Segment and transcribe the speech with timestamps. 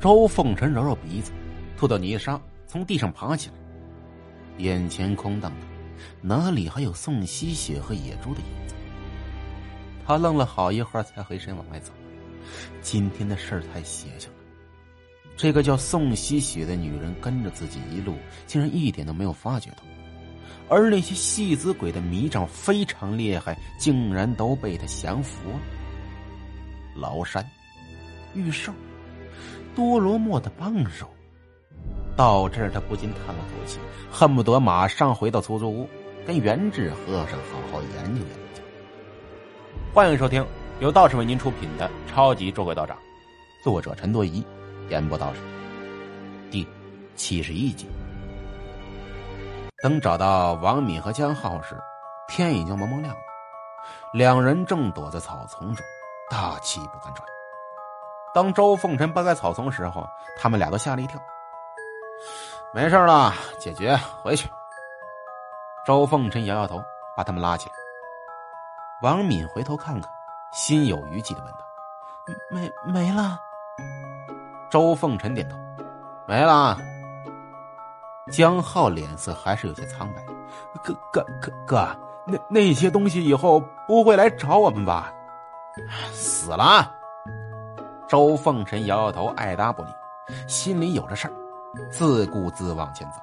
[0.00, 1.30] 周凤臣揉揉鼻子，
[1.76, 3.54] 吐到泥沙，从地上爬起来，
[4.56, 5.60] 眼前空荡荡，
[6.22, 8.74] 哪里还有宋希雪和野猪的影子？
[10.06, 11.92] 他愣了好一会儿，才回身往外走。
[12.80, 14.36] 今天的事儿太邪性了，
[15.36, 18.14] 这个叫宋希雪的女人跟着自己一路，
[18.46, 19.82] 竟然一点都没有发觉到，
[20.70, 25.60] 而那些戏子鬼的迷障非常厉害，竟然都被他降服了。
[26.96, 27.46] 崂山，
[28.32, 28.72] 玉兽。
[29.74, 31.08] 多罗莫的帮手，
[32.16, 33.78] 到这儿他不禁叹了口气，
[34.10, 35.88] 恨不得马上回到出租屋，
[36.26, 38.62] 跟元智和尚好好研究研究。
[39.94, 40.44] 欢迎收听
[40.80, 42.96] 由道士为您出品的《超级捉鬼道长》，
[43.62, 44.44] 作者陈多怡，
[44.88, 45.40] 演播道士，
[46.50, 46.66] 第
[47.14, 47.86] 七十一集。
[49.82, 51.76] 等找到王敏和江浩时，
[52.28, 53.20] 天已经蒙蒙亮了，
[54.12, 55.86] 两人正躲在草丛中，
[56.28, 57.24] 大气不敢喘。
[58.32, 61.20] 当周凤臣搬开草丛时候，他们俩都吓了一跳。
[62.72, 64.48] 没事了，解决，回去。
[65.84, 66.80] 周凤臣摇摇头，
[67.16, 67.74] 把他们拉起来。
[69.02, 70.10] 王敏回头看看，
[70.52, 71.58] 心有余悸的问道
[72.50, 73.40] ：“没没了？”
[74.70, 75.56] 周凤臣点头
[76.28, 76.78] ：“没了。”
[78.30, 80.22] 江浩脸色还是有些苍白
[80.84, 81.88] ：“哥哥哥哥，
[82.24, 85.12] 那那些东西以后不会来找我们吧？”
[86.12, 86.94] 死了。
[88.10, 89.88] 周凤臣摇摇头，爱答不理，
[90.48, 91.32] 心里有着事儿，
[91.92, 93.20] 自顾自往前走。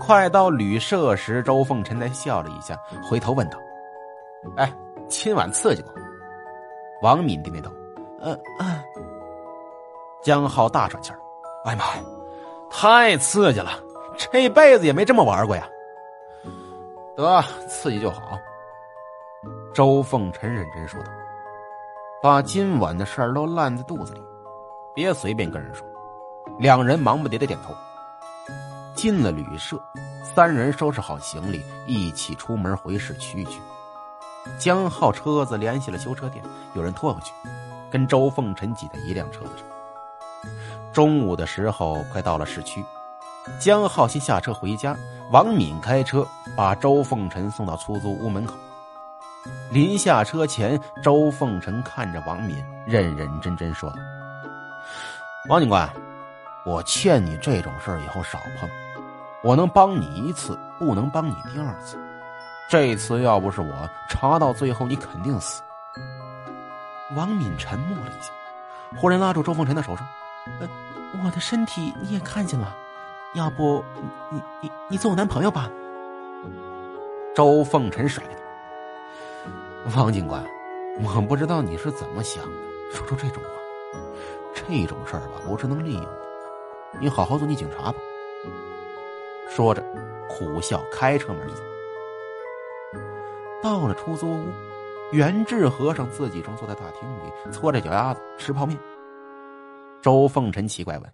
[0.00, 3.58] 快到旅社时，周凤臣才笑了一下，回头问道
[4.56, 4.72] ：“哎，
[5.08, 5.90] 今晚刺激不？”
[7.02, 7.70] 王敏点点头
[8.24, 8.82] ：“嗯嗯。”
[10.24, 11.20] 江浩大喘气儿
[11.66, 12.02] ：“哎妈呀，
[12.70, 13.72] 太刺激了，
[14.16, 15.68] 这辈子也没这么玩过呀！”
[17.14, 18.38] 得，刺激就好。
[19.74, 21.10] 周凤臣认真说道。
[22.20, 24.20] 把今晚的事儿都烂在肚子里，
[24.92, 25.86] 别随便跟人说。
[26.58, 27.72] 两人忙不迭的点头。
[28.92, 29.80] 进了旅社，
[30.24, 33.60] 三人收拾好行李，一起出门回市区去。
[34.58, 37.32] 江浩车子联系了修车店，有人拖回去，
[37.88, 40.52] 跟周凤臣挤在一辆车子上。
[40.92, 42.84] 中午的时候，快到了市区，
[43.60, 44.96] 江浩先下车回家，
[45.30, 46.26] 王敏开车
[46.56, 48.54] 把周凤臣送到出租屋门口。
[49.70, 52.56] 临下车前，周凤臣看着王敏，
[52.86, 53.96] 认认真真说道
[55.50, 55.86] ：“王警官，
[56.64, 58.68] 我劝你这种事儿以后少碰。
[59.42, 61.98] 我能帮你一次，不能帮你第二次。
[62.70, 65.62] 这次要不是我查到最后，你肯定死。”
[67.14, 68.32] 王敏沉默了一下，
[68.98, 70.06] 忽然拉住周凤臣的手说
[70.60, 70.68] ：“呃，
[71.22, 72.74] 我的身体你也看见了，
[73.34, 73.84] 要不
[74.30, 75.70] 你你你做我男朋友吧？”
[77.36, 78.47] 周凤臣甩开他。
[79.96, 80.44] 王警官，
[81.02, 83.50] 我不知道你是怎么想的，说出这种话。
[84.54, 86.18] 这种事儿吧，不是能利用的。
[87.00, 87.98] 你好好做你警察吧。
[89.48, 89.82] 说着，
[90.28, 91.62] 苦笑，开车门就走。
[93.62, 94.44] 到了出租屋，
[95.12, 98.78] 元智和尚自己正坐在大厅里，搓着脚丫子吃泡面。
[100.02, 101.12] 周凤臣奇怪问：“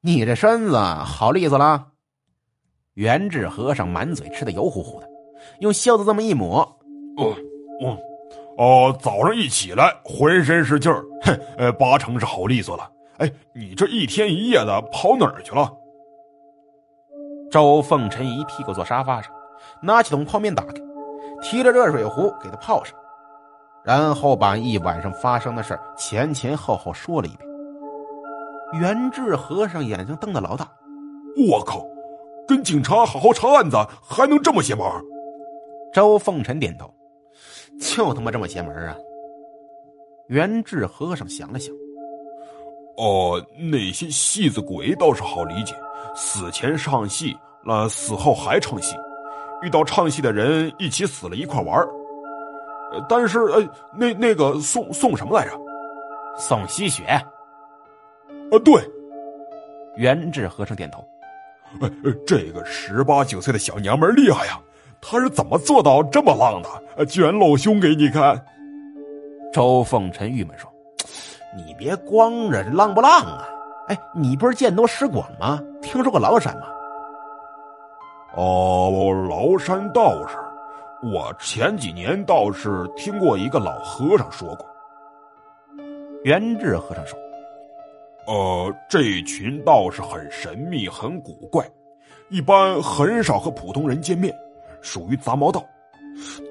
[0.00, 1.88] 你这身子好利索了？”
[2.94, 5.08] 元智和尚满嘴吃的油乎乎的，
[5.60, 6.60] 用袖子这么一抹，
[7.16, 7.34] 哦。
[7.80, 7.98] 哦，
[8.58, 12.90] 哦，早上一起来浑身是劲儿， 哼，呃，八成是好利索了。
[13.18, 15.72] 哎，你这一天一夜的跑哪儿去了？
[17.50, 19.32] 周凤臣一屁股坐沙发上，
[19.82, 20.74] 拿起桶泡面打开，
[21.42, 22.96] 提着热水壶给他泡上，
[23.84, 27.48] 然后把一晚上发生的事前前后后说了一遍。
[28.80, 30.66] 袁志和尚眼睛瞪得老大，
[31.50, 31.84] 我靠，
[32.48, 34.86] 跟警察好好查案子还能这么邪门？
[35.92, 36.90] 周凤臣点头。
[37.82, 38.96] 就他妈这么邪门啊！
[40.28, 41.74] 元智和尚想了想，
[42.96, 45.74] 哦，那些戏子鬼倒是好理解，
[46.14, 48.94] 死前唱戏，那死后还唱戏，
[49.62, 51.86] 遇到唱戏的人一起死了一块玩
[53.08, 53.60] 但是，呃，
[53.98, 55.52] 那那个送送什么来着？
[56.38, 57.04] 送吸血。
[57.04, 57.24] 啊，
[58.64, 58.74] 对。
[59.96, 61.04] 元智和尚点头。
[61.80, 61.90] 哎，
[62.26, 64.60] 这个十八九岁的小娘们厉害呀！
[65.04, 67.04] 他是怎么做到这么浪的？
[67.04, 68.40] 居然露胸给你看！
[69.52, 70.72] 周凤臣郁闷说
[71.54, 73.46] ：“你别光着浪不浪啊！
[73.88, 75.60] 哎，你不是见多识广吗？
[75.82, 76.62] 听说过崂山吗？”
[78.36, 78.88] 哦，
[79.28, 80.36] 崂山道士，
[81.02, 84.66] 我前几年倒是听过一个老和尚说过。
[86.22, 87.18] 元智和尚说
[88.28, 91.68] ：“呃，这群道士很神秘，很古怪，
[92.30, 94.32] 一般很少和普通人见面。”
[94.82, 95.64] 属于杂毛道，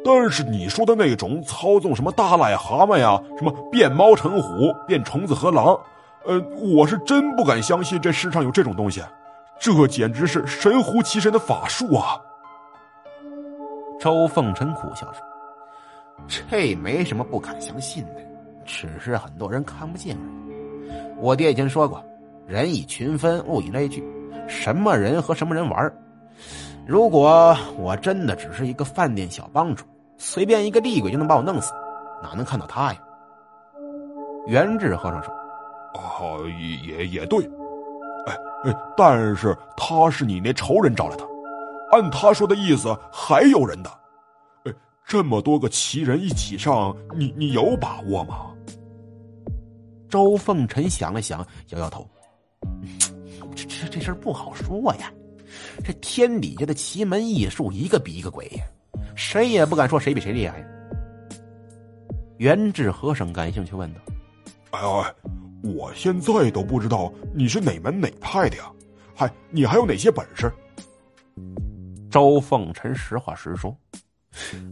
[0.04, 5.78] 但是你说的那种操纵什么大癞蛤蟆呀，什么变猫成虎、变虫子和狼，
[6.25, 6.42] 呃，
[6.75, 9.04] 我是真不敢相信这世上有这种东西，
[9.60, 12.19] 这简直是神乎其神的法术啊！
[14.00, 15.22] 周凤臣苦笑说
[16.50, 18.16] ：“这没什么不敢相信的，
[18.66, 20.92] 只是很多人看不见而已。
[21.18, 22.04] 我爹以前说过，
[22.48, 24.04] 人以群分，物以类聚，
[24.48, 25.94] 什么人和什么人玩。
[26.88, 29.86] 如果我真的只是一个饭店小帮主，
[30.18, 31.72] 随便一个厉鬼就能把我弄死，
[32.22, 33.00] 哪能看到他呀？”
[34.48, 35.33] 元智和尚说
[35.94, 36.44] ：“哦，
[36.83, 37.45] 也也对，
[38.25, 38.36] 哎
[38.66, 41.28] 哎，但是他是你那仇人找来的。”
[41.94, 43.89] 按他说的意思，还有人的，
[44.63, 44.74] 哎，
[45.06, 48.48] 这么多个奇人一起上，你你有把握吗？
[50.10, 52.10] 周凤臣想了想，摇摇头，
[53.56, 55.12] 这这这事儿不好说呀。
[55.83, 58.63] 这天底下的奇门异术，一个比一个鬼呀，
[59.16, 60.66] 谁也不敢说谁比谁厉害呀。
[62.38, 64.00] 元智和尚感兴趣问道
[64.72, 65.16] ：“哎哎，
[65.63, 68.72] 我现在都不知道你是哪门哪派的呀？
[69.13, 70.51] 还你还有哪些本事？”
[72.10, 73.75] 周凤臣实话实说：“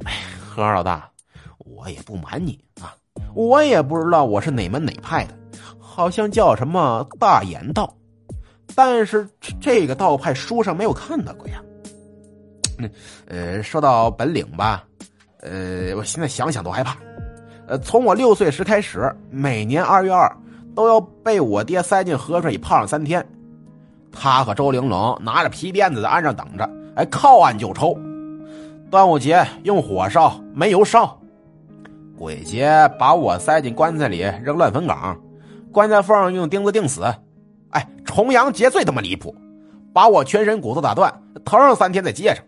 [0.03, 1.09] 哎，和尚老大，
[1.59, 2.95] 我也不瞒你啊，
[3.33, 5.37] 我也不知道我是哪门哪派的，
[5.79, 7.95] 好像叫什么大眼道，
[8.75, 9.27] 但是
[9.59, 11.61] 这个道派书上没有看到过呀。
[13.27, 14.83] 呃，说到本领吧，
[15.41, 16.97] 呃，我现在想想都害怕。
[17.67, 20.33] 呃，从我六岁时开始，每年二月二
[20.75, 23.25] 都要被我爹塞进河水里泡上三天，
[24.11, 27.97] 他和周玲珑拿着皮鞭子在岸上等着。”哎，靠岸就抽。
[28.89, 31.17] 端午节用火烧，没油烧。
[32.17, 35.17] 鬼节把我塞进棺材里扔乱坟岗，
[35.71, 37.03] 棺材缝用钉子钉死。
[37.71, 39.35] 哎，重阳节最他妈离谱，
[39.93, 41.13] 把我全身骨头打断，
[41.45, 42.43] 疼上三天再接上。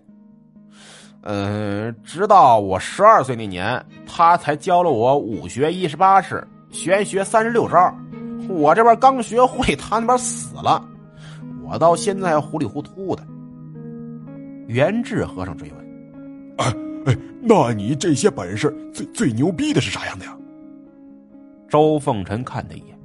[1.23, 7.95] 嗯，直到我十二岁那年，他才教了我武学一十八式，玄学三十六招。
[8.49, 10.83] 我这边刚学会，他那边死了。
[11.63, 13.23] 我到现在糊里糊涂的。
[14.67, 16.73] 元智和尚追问：“哎
[17.05, 20.35] 哎，那你这些本事最最牛逼的是啥样的呀？”
[21.69, 22.99] 周凤臣看他一眼：“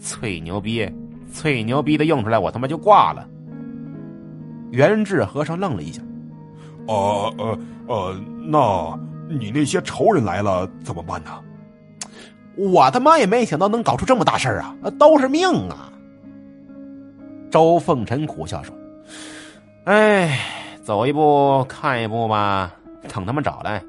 [0.00, 0.90] 最牛逼，
[1.32, 3.28] 最牛逼的用出来，我他妈就挂了。”
[4.72, 6.02] 元智和尚愣了一下
[6.88, 8.98] ：“呃呃呃，那
[9.28, 11.30] 你那些仇人来了怎么办呢？”
[12.56, 14.74] 我他妈也没想到能搞出这么大事啊！
[14.98, 15.92] 都是命啊！
[17.50, 18.74] 周凤臣苦笑说
[19.86, 20.38] ：“哎。”
[20.88, 22.72] 走一步看一步吧，
[23.12, 23.84] 等他们找来。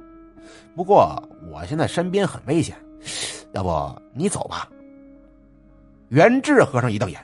[0.76, 1.18] 不过
[1.50, 2.76] 我现在身边很危险，
[3.54, 4.68] 要不你走吧。
[6.10, 7.18] 元智和尚一瞪眼：“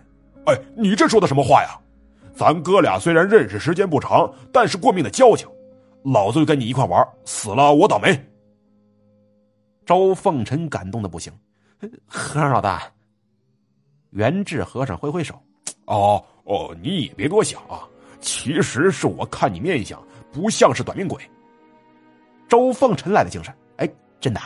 [0.45, 1.79] 哎，你这说的什么话呀？
[2.35, 5.47] 咱哥俩虽然认识时间不长，但是过命的交情，
[6.03, 8.19] 老子就跟你一块玩，死了我倒霉。”
[9.85, 11.31] 周凤臣感动的不行，
[12.05, 12.83] 和尚老大。
[14.11, 15.35] 元智和尚挥挥手
[15.85, 17.87] ：“哦哦，你也别多想啊。”
[18.21, 20.01] 其实是我看你面相
[20.31, 21.21] 不像是短命鬼。
[22.49, 23.87] 周凤臣来的精神，哎，
[24.19, 24.39] 真的，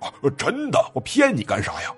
[0.00, 1.94] 啊，真的，我骗你干啥呀？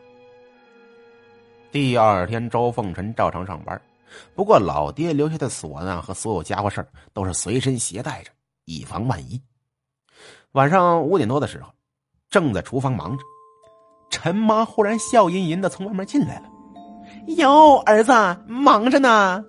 [1.71, 3.79] 第二天，周凤臣照常上班，
[4.35, 8.31] 不过老爹留下的唢呐和所有家伙事都是随身携带着，
[8.65, 9.39] 以防万一。
[10.53, 11.69] 晚上五点多的时候，
[12.31, 13.25] 正在厨房忙着，
[14.09, 16.49] 陈妈忽然笑吟吟的从外面进来了
[17.37, 18.13] ：“哟，儿子，
[18.47, 19.45] 忙着呢。”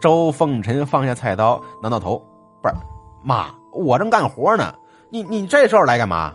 [0.00, 2.16] 周凤臣放下菜刀，挠挠头，
[2.62, 2.74] 不是，
[3.22, 4.74] 妈，我正干活呢，
[5.10, 6.34] 你你这时候来干嘛？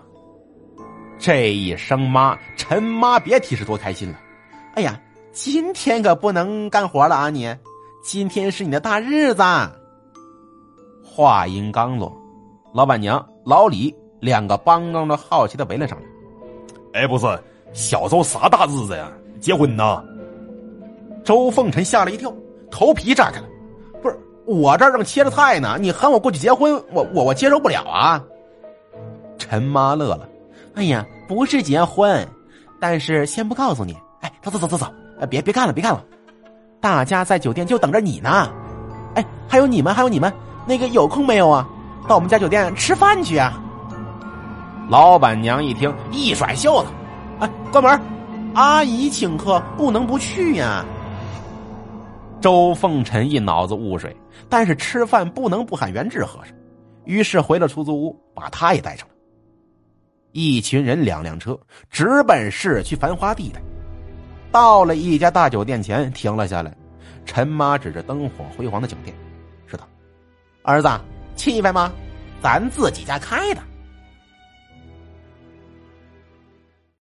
[1.17, 4.19] 这一声妈，陈妈别提是多开心了。
[4.75, 4.99] 哎呀，
[5.31, 7.29] 今天可不能干活了啊！
[7.29, 7.55] 你，
[8.03, 9.41] 今天是你的大日子。
[11.01, 12.13] 话音刚落，
[12.73, 17.01] 老板娘老李两个帮工的好奇的围了上来。
[17.01, 17.25] 哎，不是，
[17.71, 19.09] 小周啥大日子呀？
[19.39, 20.03] 结婚呢？
[21.23, 22.33] 周凤臣吓了一跳，
[22.69, 23.47] 头皮炸开了。
[24.01, 28.21] 不是我这儿正切着菜呢，你喊我过去结婚，我我我接受不了啊！
[29.37, 30.27] 陈妈乐了，
[30.73, 32.27] 哎呀，不是结婚，
[32.77, 33.95] 但是先不告诉你。
[34.45, 34.93] 哎，走走走走走，
[35.27, 36.05] 别别干了，别干了，
[36.79, 38.51] 大家在酒店就等着你呢。
[39.15, 40.31] 哎，还有你们，还有你们，
[40.67, 41.67] 那个有空没有啊？
[42.07, 43.59] 到我们家酒店吃饭去啊！
[44.87, 46.89] 老板娘一听，一甩袖子，
[47.39, 47.99] 哎，关门，
[48.53, 50.85] 阿姨请客，不能不去呀。
[52.39, 54.15] 周凤臣一脑子雾水。
[54.47, 56.53] 但是吃饭不能不喊元智和尚，
[57.05, 59.13] 于是回了出租屋，把他也带上了。
[60.33, 61.57] 一群人，两辆车，
[61.89, 63.59] 直奔市区繁华地带。
[64.55, 66.73] 到了一家大酒店前，停了下来。
[67.25, 69.13] 陈妈指着灯火辉煌的酒店，
[69.67, 69.85] 说道
[70.63, 70.87] ：“儿子，
[71.35, 71.91] 气派吗？
[72.41, 73.61] 咱自己家开的。”